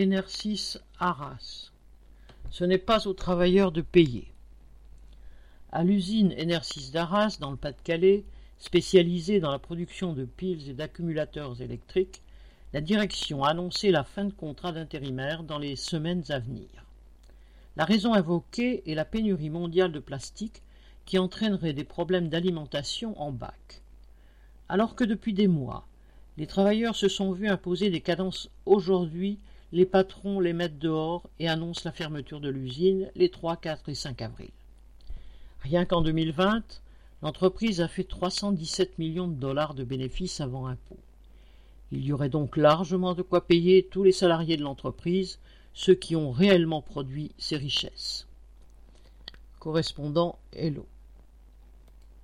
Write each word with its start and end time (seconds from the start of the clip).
Enersis 0.00 0.78
Arras. 1.00 1.72
Ce 2.50 2.62
n'est 2.62 2.78
pas 2.78 3.08
aux 3.08 3.14
travailleurs 3.14 3.72
de 3.72 3.80
payer. 3.80 4.28
À 5.72 5.82
l'usine 5.82 6.32
Enersis 6.40 6.92
d'Arras, 6.92 7.38
dans 7.40 7.50
le 7.50 7.56
Pas-de-Calais, 7.56 8.24
spécialisée 8.58 9.40
dans 9.40 9.50
la 9.50 9.58
production 9.58 10.12
de 10.12 10.24
piles 10.24 10.70
et 10.70 10.72
d'accumulateurs 10.72 11.60
électriques, 11.60 12.22
la 12.72 12.80
direction 12.80 13.42
a 13.42 13.48
annoncé 13.48 13.90
la 13.90 14.04
fin 14.04 14.26
de 14.26 14.32
contrat 14.32 14.70
d'intérimaire 14.70 15.42
dans 15.42 15.58
les 15.58 15.74
semaines 15.74 16.22
à 16.28 16.38
venir. 16.38 16.68
La 17.74 17.84
raison 17.84 18.14
invoquée 18.14 18.88
est 18.88 18.94
la 18.94 19.04
pénurie 19.04 19.50
mondiale 19.50 19.90
de 19.90 19.98
plastique 19.98 20.62
qui 21.06 21.18
entraînerait 21.18 21.72
des 21.72 21.82
problèmes 21.82 22.28
d'alimentation 22.28 23.20
en 23.20 23.32
bac. 23.32 23.82
Alors 24.68 24.94
que 24.94 25.02
depuis 25.02 25.32
des 25.32 25.48
mois, 25.48 25.88
les 26.36 26.46
travailleurs 26.46 26.94
se 26.94 27.08
sont 27.08 27.32
vus 27.32 27.48
imposer 27.48 27.90
des 27.90 28.00
cadences 28.00 28.48
aujourd'hui, 28.64 29.40
les 29.72 29.86
patrons 29.86 30.40
les 30.40 30.52
mettent 30.52 30.78
dehors 30.78 31.28
et 31.38 31.48
annoncent 31.48 31.82
la 31.84 31.92
fermeture 31.92 32.40
de 32.40 32.48
l'usine 32.48 33.10
les 33.14 33.28
3, 33.28 33.56
4 33.56 33.88
et 33.88 33.94
5 33.94 34.22
avril. 34.22 34.50
Rien 35.60 35.84
qu'en 35.84 36.00
2020, 36.00 36.80
l'entreprise 37.22 37.80
a 37.80 37.88
fait 37.88 38.04
317 38.04 38.98
millions 38.98 39.28
de 39.28 39.34
dollars 39.34 39.74
de 39.74 39.84
bénéfices 39.84 40.40
avant 40.40 40.66
impôt. 40.66 40.98
Il 41.90 42.04
y 42.04 42.12
aurait 42.12 42.28
donc 42.28 42.56
largement 42.56 43.14
de 43.14 43.22
quoi 43.22 43.46
payer 43.46 43.82
tous 43.90 44.04
les 44.04 44.12
salariés 44.12 44.56
de 44.56 44.62
l'entreprise, 44.62 45.38
ceux 45.74 45.94
qui 45.94 46.16
ont 46.16 46.30
réellement 46.30 46.82
produit 46.82 47.32
ces 47.38 47.56
richesses. 47.56 48.26
Correspondant 49.58 50.38
Hello. 50.52 50.86